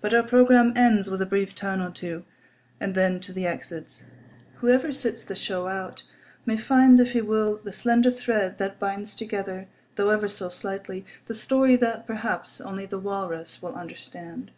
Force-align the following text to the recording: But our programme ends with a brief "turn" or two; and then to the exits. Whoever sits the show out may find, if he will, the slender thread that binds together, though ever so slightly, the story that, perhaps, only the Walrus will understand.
But 0.00 0.14
our 0.14 0.22
programme 0.22 0.72
ends 0.74 1.10
with 1.10 1.20
a 1.20 1.26
brief 1.26 1.54
"turn" 1.54 1.82
or 1.82 1.90
two; 1.90 2.24
and 2.80 2.94
then 2.94 3.20
to 3.20 3.34
the 3.34 3.46
exits. 3.46 4.02
Whoever 4.54 4.92
sits 4.92 5.24
the 5.26 5.34
show 5.36 5.66
out 5.66 6.04
may 6.46 6.56
find, 6.56 6.98
if 6.98 7.12
he 7.12 7.20
will, 7.20 7.58
the 7.58 7.70
slender 7.70 8.10
thread 8.10 8.56
that 8.56 8.78
binds 8.80 9.14
together, 9.14 9.68
though 9.96 10.08
ever 10.08 10.26
so 10.26 10.48
slightly, 10.48 11.04
the 11.26 11.34
story 11.34 11.76
that, 11.76 12.06
perhaps, 12.06 12.62
only 12.62 12.86
the 12.86 12.98
Walrus 12.98 13.60
will 13.60 13.74
understand. 13.74 14.52